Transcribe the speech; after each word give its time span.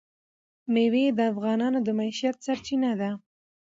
مېوې 0.73 1.05
د 1.17 1.19
افغانانو 1.31 1.79
د 1.83 1.89
معیشت 1.99 2.37
سرچینه 2.45 2.91
ده. 3.01 3.11